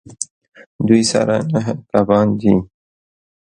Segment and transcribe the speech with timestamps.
[0.87, 2.53] دوی سره نهه کبان دي